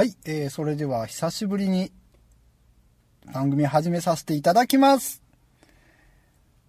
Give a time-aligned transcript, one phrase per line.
[0.00, 1.92] はい、えー、それでは久しぶりに
[3.34, 5.22] 番組始めさせていただきます。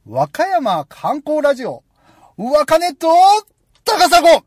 [0.06, 1.82] 和歌山観光ラジオ、
[2.36, 3.08] 和歌ネット
[3.86, 4.42] 高砂は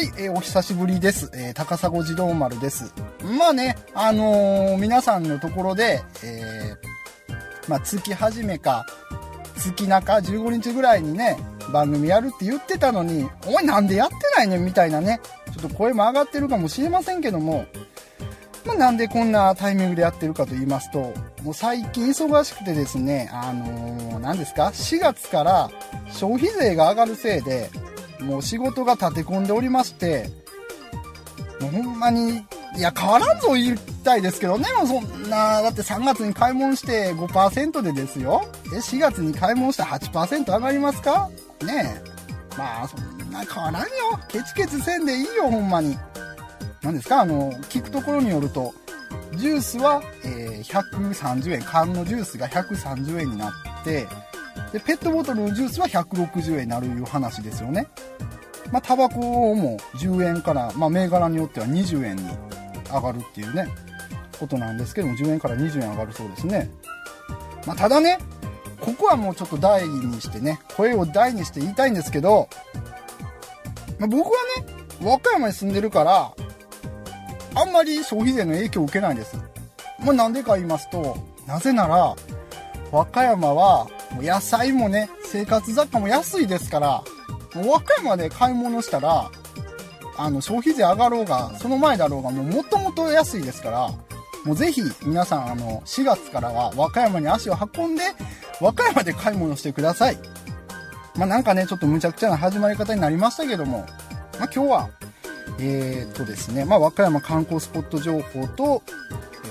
[0.00, 1.30] い、えー、お久しぶりです。
[1.34, 2.94] えー、高砂児童丸です。
[3.38, 8.86] まあね、あのー皆さんのところで、えー、まあ月始めか、
[9.54, 11.36] 月中15日ぐらいにね、
[11.70, 17.66] 番組やるって言ってたのに、お前なんでやってないねんみたいなね、ょっと声も上がってるかもしれませんけども、
[18.64, 25.70] まあ、なんでこんなタイミングでやってるかと言いますと、もう最近忙しくてですね、あのー何ですか ?4 月から
[26.08, 27.70] 消費税が上がるせいで、
[28.20, 30.28] もう仕事が立て込んでおりまして、
[31.60, 32.44] もうほんまに、
[32.76, 38.42] いや、変わらんぞ言いたいですけどね、もうそんな、だって3月に買い物して5%でですよ。
[38.74, 41.30] え、4月に買い物して8%上がりますか？
[41.64, 42.56] ねえ。
[42.58, 43.88] まあ、そんな変わらんよ。
[44.28, 45.96] ケチケチせんでいいよ、ほんまに。
[46.82, 47.20] 何ですか？
[47.20, 48.74] あの、聞くところによると、
[49.36, 53.52] ジュースは、えー130円、缶のジュースが130円になっ
[53.84, 54.06] て、
[54.72, 57.88] で、ペットボトルのジュースは160円になるいう話ですよね。
[58.70, 59.20] まあ、タバコ
[59.54, 62.22] も10円から、まあ、銘柄によっては20円に
[62.92, 63.68] 上がるっていうね、
[64.38, 66.70] ことなんですけども、10円から20円上がるそうですね。
[67.66, 68.18] まあ、ただね、
[68.80, 72.48] ここはもうちょっと大にしてね、声を大にして言いたいんですけど、
[74.00, 74.66] まあ、僕はね、
[75.02, 76.32] 和歌山に住んでるから、
[77.54, 79.36] あんまり消費税の影響を受けないです。
[79.98, 82.16] まあ、なんでか言いますと、なぜなら、
[82.90, 87.04] 和歌山は、もう野菜もね、生活雑貨も安いですから、
[87.54, 89.30] もう和歌山で買い物したら、
[90.16, 93.90] あの、消費税上がろうが、その前だろうが、もうもともと安いですから、
[94.44, 98.02] もうぜひ皆さん、あの、4月からは和歌山に足を運んで、
[98.62, 100.18] 和歌山で買い物してください。
[101.20, 103.80] まあ、なんかね、ちょっと無茶苦茶な始まり方になりましたけども、
[104.38, 104.88] まあ、今日は、
[105.58, 108.82] えー、っとですね、まあ、和歌山観光スポット情報と、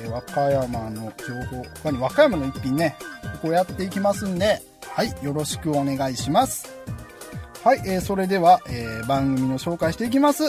[0.03, 2.95] えー和歌山の情報、他に和歌山の一品ね、
[3.43, 6.75] ここやっていきますんで、はい、よろしくお願いします。
[7.63, 10.45] はい、えーそれでは、えー番組の紹介していきます。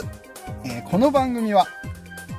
[0.65, 1.67] えーこの番組は、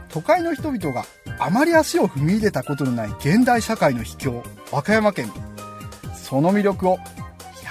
[0.09, 1.05] 都会の人々が
[1.37, 5.31] あまり足を踏み入れたことのない現代社会の秘境、和歌山県。
[6.15, 6.97] その魅力を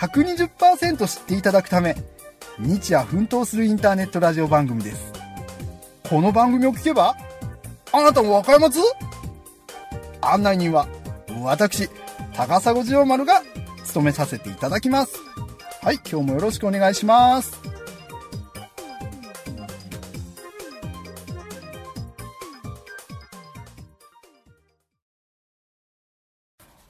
[0.01, 1.95] 120%知っていただくため、
[2.59, 5.13] 日夜奮闘するインターネットラジオ番組です。
[6.09, 7.15] この番組を聞けば、
[7.93, 8.81] あなたも和歌山津
[10.23, 10.89] 案内人は、
[11.43, 11.91] 私、
[12.35, 13.43] 高砂次郎丸が
[13.85, 15.19] 務めさせていただきます。
[15.83, 17.61] はい、今日もよろしくお願いします。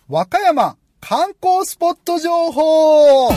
[0.08, 0.76] 和歌山
[1.10, 3.34] 観光スポット情報は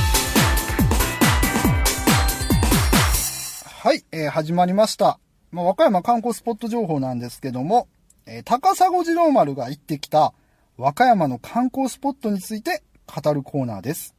[3.95, 5.17] い、えー始まりました。
[5.51, 7.87] まあ、和歌山観光スポット情報なんですけども、
[8.27, 10.35] えー高砂次郎丸が行ってきた
[10.77, 14.13] 和歌山の観光スポットについて語るコーナーです。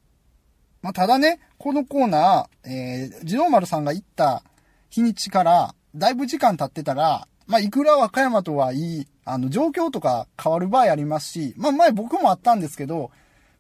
[0.83, 4.43] まあ、ただね、このコーナー、えー、次郎丸さんが行った
[4.91, 13.13] 日にちから、だいぶ時間経ってたら、まあ、いくら和歌山とはいい、あの、状況とか変わる場合ありますし、まあ、前僕もあったんですけど、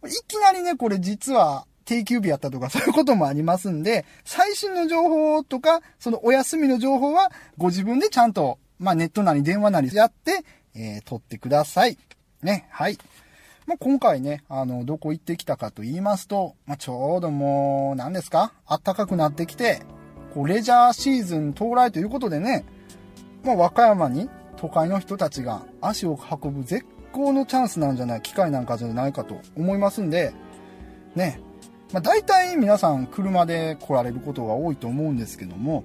[0.06, 10.44] いきなりね、これ実は定休日やったとかそういうこともありますんで、最新の情報とか、そのお休みの情報はご自分でちゃんと、まあネットなり電話なりやって、
[10.74, 11.98] えー、取ってください。
[12.42, 12.98] ね、はい。
[13.66, 18.52] まあ今回ね、あの、どこ行ってきたかと言いますと、まあちょうどもう、何ですか？
[18.68, 19.82] 暖かくなってきて、
[20.34, 22.64] こう、レジャーシーズン到来ということでね、
[23.42, 30.34] まあ和歌山に都会の人たちが足を運ぶ絶好のチャンスなんじゃない、機会なんかじゃないかと思いますんで、
[31.14, 31.40] ね、
[31.92, 35.84] まあ大体皆さん車で来られることが多いと思うんですけども、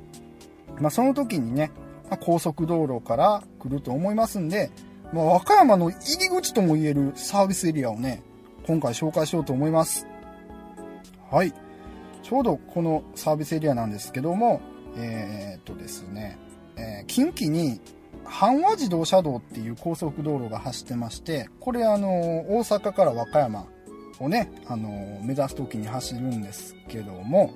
[0.80, 1.72] まあその時にね、
[2.10, 4.72] まあ、高速道路から来ると思いますんで、
[5.14, 8.24] まあ和歌山の入り口とも言えるサービスエリアをね、
[8.66, 10.08] 今回紹介しようと思います。
[11.30, 11.54] はい。
[12.24, 14.62] ちょうどこのサービスエリアなんですけども、
[14.98, 16.38] えーっとですね、
[16.76, 17.80] えー近畿に
[18.26, 23.66] 阪和自動車道っていう高速道路が走ってまして、これあの、大阪から和歌山
[24.20, 27.52] をね、あの、目指す時に走るんですけども、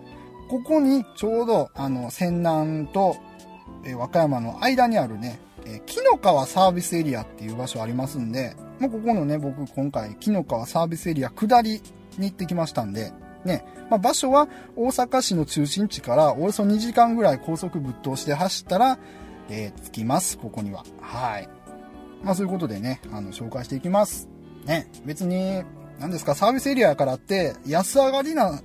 [0.49, 3.15] ここにちょうどあの、仙南と、
[3.97, 11.81] 和歌山の間にあるね、えー紀の川サービスエリアっていう場所ありますんで、もうここのね、僕今回紀の川サービスエリア下り
[12.17, 13.13] に行ってきましたんで、
[13.45, 18.97] ね、まあ、場所は大阪市の中心地からおよそ2時間ぐらい高速ぶっ通して走ったら、
[19.49, 20.83] えー着きます、ここには。
[21.01, 21.49] はい。
[22.23, 24.29] まあそういうことでね、あの、紹介していきます。
[24.65, 25.63] ね、別に、
[25.99, 28.61] 何ですか、サービスエリアからって、安上がりな、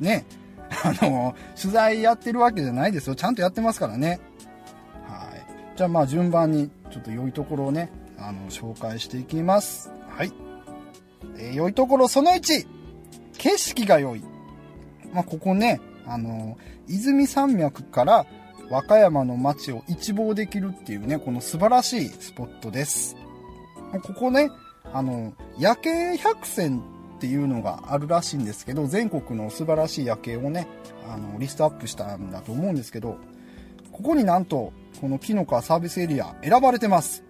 [0.00, 0.24] ね、
[0.70, 3.14] あの、取材やってるわけじゃないですよ。
[3.14, 4.20] ちゃんとやってますからね。
[5.06, 5.46] はい
[5.76, 9.92] じゃあまあ順番にちょっと良いところをね、あの、紹介していきます。
[10.08, 10.32] はい。
[11.38, 12.66] えー、良いところその1、
[13.36, 14.22] 景色が良い。
[15.12, 16.56] まあ、ここね、あの、
[16.88, 18.26] 泉山脈から
[18.70, 23.16] 和歌山の街を一望できるっていうね、この素晴らしいスポットです。
[24.02, 24.50] ここね、
[24.92, 26.82] あの、夜景百選
[27.16, 30.66] っていうのがあるらしいんですけど、全国の素晴らしい夜景をね、
[31.08, 33.16] あの、リストアップしたんだと思うんですけど、
[33.92, 37.22] ここになんと、この木の川サービスエリア選ばれてます。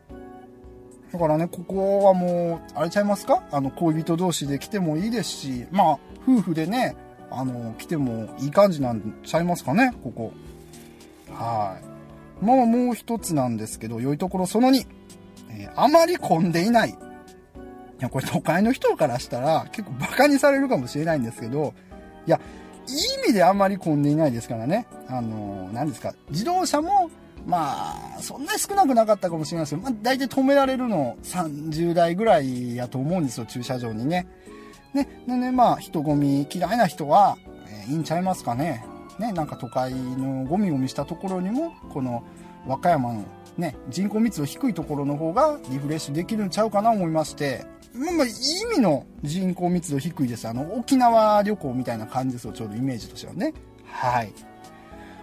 [1.12, 3.44] だからね、ここはもう、あれちゃいますか？
[3.52, 6.96] あの、恋人同士で来てもいいですし、まあ、夫婦でね、
[7.30, 10.32] あの、来てもいい感じなんちゃいますかね、ここ。
[11.30, 11.78] は
[12.42, 12.44] い。
[12.44, 14.86] まあ、もう一つなんですけど、良いところその2。
[15.50, 16.90] えー、あまり混んでいない。
[16.90, 16.94] い
[17.98, 21.74] や、これ都会の人からしたら結構バカにされるかもしれないんですけど、
[22.26, 22.40] いや、
[22.88, 24.86] いい意味であまり混んでいないですからね。
[25.08, 27.10] あの、何ですか、自動車も、
[27.46, 34.26] まあ、そんなに少なくなかったかもしれないですけど、まあ、大体止められるの30台ぐらいやと思うんですよ、駐車場にね。
[34.94, 37.38] ね、でね、まあ、人混み嫌いな人は、
[37.68, 38.84] えー、いいんちゃいますかね。
[39.18, 42.22] ね、なんか都会のゴミゴミしたところにも、この
[42.66, 43.24] 和歌山の
[43.56, 47.64] ね、人口密度低いところの方がリフレッシュできるんちゃうかな思いまして、
[47.94, 48.28] まあ、ま、意
[48.72, 50.46] 味の人口密度低いです。
[50.46, 53.54] あの、沖縄旅行みたいな感じですよ、ちょうどイメージとしてはね。
[53.86, 54.32] はい。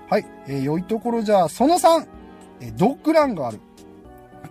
[0.09, 0.25] はい。
[0.47, 2.07] えー、良いところじゃあ、その3、
[2.61, 3.59] えー、ドッグランがある。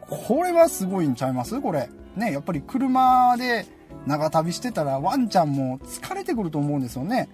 [0.08, 1.60] これはすごいんちゃいます？
[1.60, 1.88] これ。
[2.16, 3.64] ね、やっぱり車で
[4.06, 7.28] 長旅してたらワンちゃんも疲れてくると思うんですよね。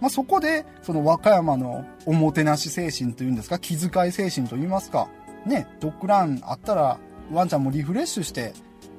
[0.00, 5.08] まあ、そこで、その和歌山のおもてなし精神というんですか、気遣い精神と言いますか、
[5.46, 6.98] ね、ドッグランあったら、
[7.32, 8.52] ワンちゃんもリフレッシュして、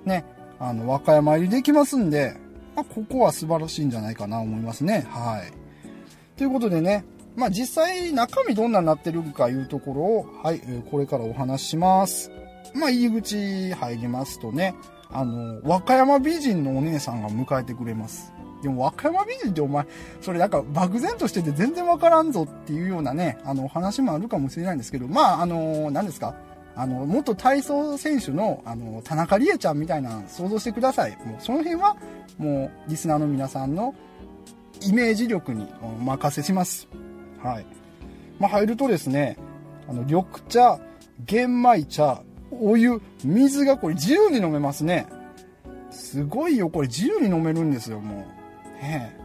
[0.05, 0.25] ね、
[0.59, 2.35] あの、和歌山入りできますんで、
[2.75, 5.05] まあ、ここは素晴らしいんじゃないかな思いますね。
[5.09, 5.51] はい。
[6.37, 12.31] ということでね、まあ、実際中身どんなになってるかいうところを、はい、これからお話しします。
[12.73, 14.75] まあ、入り口入りますとね、
[15.11, 18.33] あの、和歌山美人のお姉さんが迎えてくれます。
[18.63, 19.85] でも和歌山美人ってお前、
[20.21, 26.33] それなんか漠然としてて全然わからんぞっていうようなね、あの話もあるかもしれないんですけど、まあ、あの、何ですか？
[26.75, 31.11] あの、元体操選手の、あの、田中理恵ちゃんみたいな想像してください。
[31.23, 31.97] もうその辺は、
[32.39, 33.93] もう、リスナーの皆さんの
[34.81, 36.87] イメージ力にお任せします。
[37.43, 37.65] はい。
[38.39, 39.37] まあ、入るとですね、
[39.87, 40.79] あの、緑茶、
[41.25, 45.05] 玄米茶、お湯、水がこれ自由に飲めますね。
[45.91, 48.25] すごいよ、これ自由に飲めるんですよ、もう。
[48.83, 49.15] ね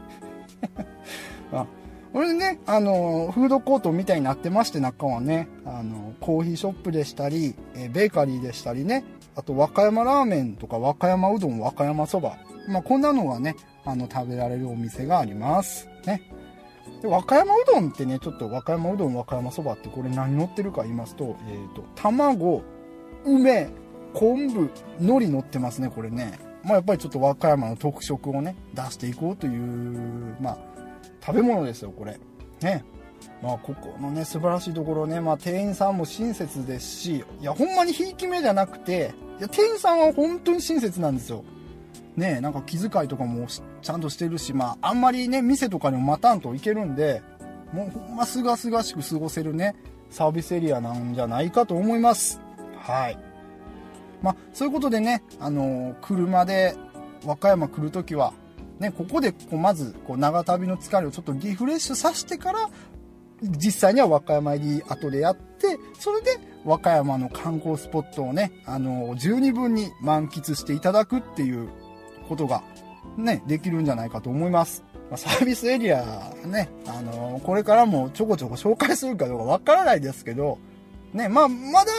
[1.52, 1.66] あ
[2.12, 9.04] これね、あの、フードコートみたいになってまして、中はね、あの、コーヒーショップでしたり、えベーカリーでしたりね、
[9.36, 12.38] あと和歌山ラーメンとか和歌山うどん、和歌山そば。
[12.66, 15.88] まあ、こんなのがね、あの、食べられるお店があります。
[16.06, 16.22] ね。
[17.02, 22.62] で和歌山うどんってね、ちょっと和歌山うどん、和歌山そばってこれ何乗ってるか言いますと、えっ、ー、と、卵、
[23.24, 23.68] 梅、
[24.14, 26.47] 昆布、海苔乗ってますね、これね。
[26.68, 30.58] まあ、やっぱりちょっと和歌山の特色をね、出していこうという、まあ、
[31.24, 32.20] 食べ物ですよ、これ。
[32.60, 32.84] ね。
[33.42, 41.42] まあ、ここのね、素晴らしいところね、まあ、店員さんも親切ですし、いや、ほんまにひいき目じゃなくて、いや、店員さんは本当に親切なんですよ。
[42.16, 43.46] ねなんか気遣いとかも
[43.80, 47.22] ちゃんとしてるし、まあ、あんまりね、店とかにも待たんといけるんで、
[47.72, 49.74] もうほんますがすがしく過ごせるね、
[50.10, 52.40] サービスエリアなんじゃないかと思います。
[52.76, 53.27] はい。
[54.22, 56.76] まあ、そういうことでね、あの、車で
[57.24, 58.32] 和歌山来るときは、
[58.78, 62.70] ね、ここでこうまずこう長旅の疲れをちょっとリフレッシュさせてから、
[63.42, 71.68] 実際には和歌山入り後でやって、それで和歌山の観光スポットをね、あの、十二分に満喫していただくっていう
[72.28, 72.62] ことが、
[73.16, 74.84] ね、できるんじゃないかと思います。
[75.16, 80.58] サービスエリアね、あの、これからもちょこちょこ紹介するかどうかわからないですけど、
[81.14, 81.92] ね、まあ、まだ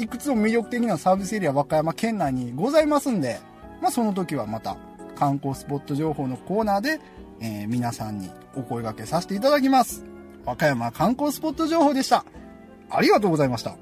[0.00, 3.40] いくつも魅力的なサービスエリア和歌山県内にございますんで、
[3.80, 4.76] まあ、その時はまた
[5.16, 7.00] 観光スポット情報のコーナーで、
[7.40, 10.04] えー、皆さんにお声掛けさせていただきます。
[10.44, 12.24] 和歌山観光スポット情報でした。
[12.90, 13.76] ありがとうございました。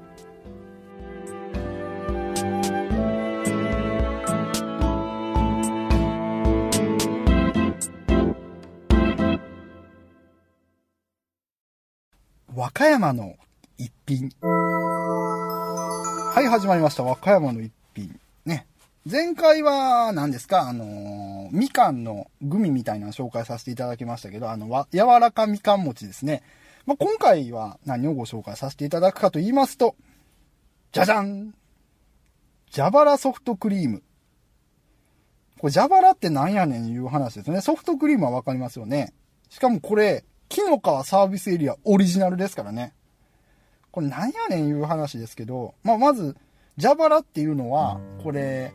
[12.55, 13.35] 和歌山の
[13.77, 14.31] 一品。
[16.37, 17.01] はい、始まりました。
[17.01, 18.19] 和歌山の一品。
[18.45, 18.67] ね。
[19.11, 20.69] 前回は何ですか？
[20.69, 26.43] あのー、みかんのグミみたいなの紹介させていただきましたけど、あの、柔らかみかん餅ですね。
[26.85, 29.95] まあ、今回は何をご紹介させていただくかと言いますと、
[30.91, 31.55] じゃじゃん
[32.71, 34.03] 蛇腹ソフトクリーム。
[35.59, 37.61] これ蛇腹って何やねんいう話ですね。
[37.61, 39.11] ソフトクリームはわかりますよね。
[39.49, 42.93] しかもこれ、木の皮サービスエリアオリジナルですからね。
[43.97, 46.35] これなんやねんいう話ですけど、まあ、まず、
[46.79, 48.71] 蛇腹っていうのは、これ、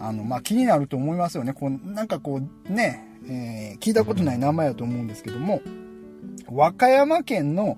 [0.00, 1.52] あの、まあ、気になると思いますよね。
[1.52, 5.60] こう、なんかこう、ね、えー、聞いたことない名前だと思うんですけども、
[6.50, 7.76] 和歌山県の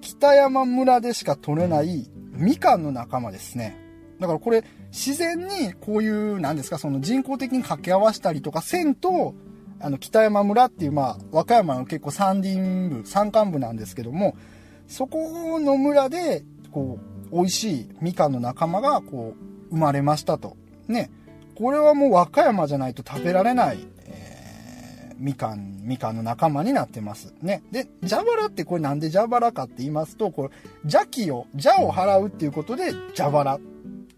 [0.00, 3.76] 北山村でしか取れないみかんの仲間ですね。
[4.18, 9.36] だからこれ、自然にこういう、なんですか、その人工的に掛け合わせたりとかせんと、
[9.78, 12.58] あの、北山村っていう、まあ、和歌山の結構山林
[12.88, 14.34] 部、山間部なんですけども、
[14.86, 16.98] そこの村で、こ
[17.30, 20.56] う、美味しいみかんの仲間が、こう、生まれましたと。
[20.88, 21.10] ね。
[21.54, 27.32] これはもう和歌山じゃないと食べられない、えー、みかん、みかんの仲間になってます。
[27.42, 27.62] ね。
[27.70, 30.50] で、蛇腹ってこれなんで蛇腹かって言いますと、これ、
[30.82, 33.60] 邪気を、邪を払うっていうことで蛇腹っ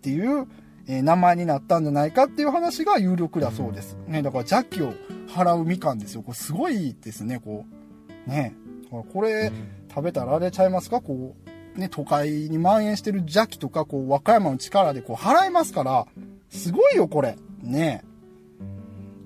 [0.02, 0.46] ていう、
[0.88, 3.96] えー、名前になったんじゃないかっていう話が有力だそうです。
[4.06, 4.22] ね。
[4.22, 4.94] だから邪気を
[5.28, 6.22] 払うみかんですよ。
[6.22, 7.66] これすごいですね、こ
[8.26, 8.30] う。
[8.30, 8.54] ね。
[8.90, 9.52] これ、
[9.96, 11.00] 食べたらあれちゃいますか？
[11.00, 11.34] こ
[11.74, 16.06] う、ね、都会に蔓延してる邪気とか、こう、和歌山の力でこう、払えますから、
[16.50, 17.36] すごいよ、これ。
[17.62, 18.04] ね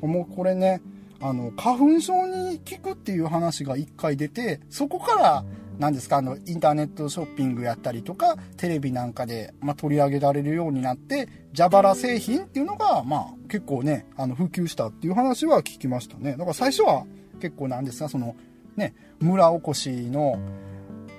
[0.01, 0.81] もうこれね、
[1.21, 5.45] あの、花粉症に効くっていう話が一回出て、そこから、
[5.79, 16.33] 何ですか、あの、インターネットショッピングやったりとか、テレビなんかで、まあ、取り上げられるようになって、蛇腹製品っていうのが、まあ、結構ね、あの、普及したっていう話は聞きましたね。
[16.33, 17.05] だから最初は、
[17.41, 18.37] 結構なんですか、その、
[18.77, 20.39] ね、村おこしの、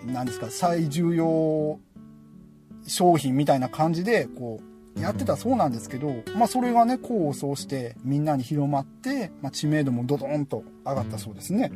[0.05, 1.79] 何ですか、最重要
[2.87, 11.71] 商品みたいな感じで、こう、やってたそうなんですけど、まあそれがね、功を奏してみんなに広まって、まあ知名度もドドンと上がったそうですね。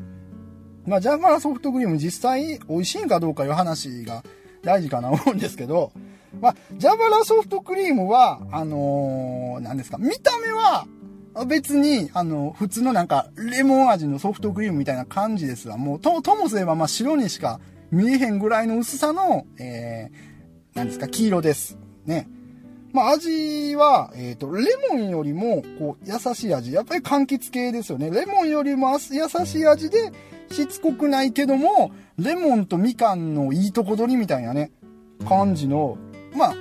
[0.85, 4.23] まあジャガラソフトクリーム実際美味しいんかどうかいう話が
[4.63, 5.91] 大事かな 思うんですけど、
[6.41, 10.85] まあ、ジャバラソフトクリームは、あのー、何ですか、見た目は
[11.43, 15.77] 別に、あの、普通のなんか、レモン味のソフトクリームみたいな感じですわ。
[15.77, 17.59] もう、と、ともすれば、まあ、白にしか
[17.91, 21.77] 見えへんぐらいの薄さの、えー、なんですか、黄色です。
[22.05, 22.29] ね。
[22.93, 26.71] まあ、味は、えっ、ー、と、レモンよりも、こう、優しい味。
[26.71, 28.09] やっぱり柑橘系ですよね。
[28.09, 30.13] レモンよりも優しい味で、
[30.51, 34.71] しつこくないけども、レモンとみかんのいいとこ取りみたいなね、
[35.27, 35.97] 感じの、
[36.33, 36.55] まあ、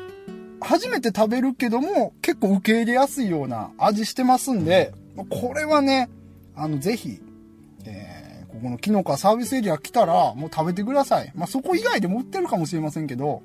[0.65, 4.93] 初めて食べるけども、結構受け入れやすいような味してますんで、
[5.29, 6.09] これはね、
[6.57, 7.21] あの、ぜひ、
[7.85, 11.31] えー、ここのキノコサービスエリア来たら、もう食べてください。
[11.35, 13.43] まあ、そこ以外でも売ってるかもしれませんけど、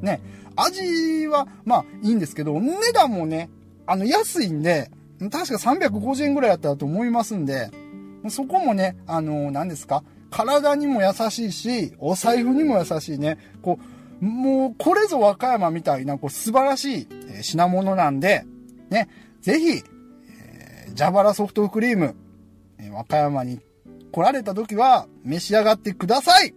[0.00, 0.20] ね、
[0.56, 3.50] 味は、まあ、いいんですけど、値段もね、
[3.86, 7.70] あの、安いんで、確か350円ぐらいやったらと思いますんで、
[8.28, 13.36] そこもね、あの、何ですか体にも優しいし、お財布にも優しいね。
[13.60, 13.84] こう、
[14.22, 17.08] もう、これぞ和歌山みたいな、こう、素晴らしい
[17.42, 18.44] 品物なんで、
[18.88, 19.08] ね、
[19.40, 19.82] ぜひ、
[20.30, 22.14] えー、蛇腹ソフトクリーム、
[22.78, 23.58] え、和歌山に
[24.12, 26.54] 来られた時は、召し上がってください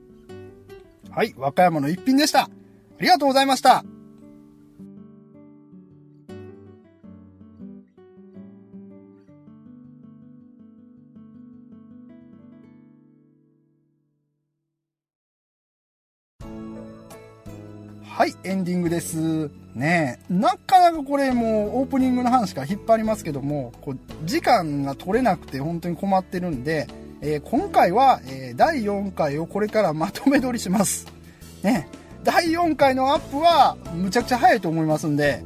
[1.10, 2.44] はい、和歌山の一品でした。
[2.44, 2.50] あ
[3.00, 3.84] りがとうございました。
[18.18, 19.52] はい、エンディングです。
[19.74, 26.88] ねえなかなかこれもうオープニングの話から引っ張りますけども、こう時間が取れなくて本当に困ってるんで、
[27.20, 31.08] えー、今回は、えー、第4回をこれからまとめ撮りします。
[31.62, 31.90] ね
[32.24, 35.44] 第4回のアップはむちゃくちゃ早いと思いますんで、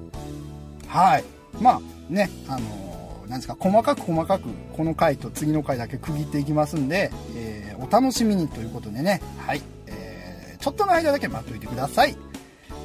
[0.88, 1.24] はい。
[1.60, 4.44] まあね、あのー、なんですか、細かく細かく
[4.78, 9.62] この回と次の回だけ区切っていきますんで、え、お楽しみにということでね、はい。
[9.88, 12.16] え、ちょっとの間だけ待っといてください。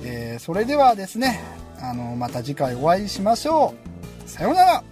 [0.05, 1.41] えー、それではですね、
[1.81, 3.75] あの、また次回お会いしましょ
[4.27, 4.29] う。
[4.29, 4.85] さようなら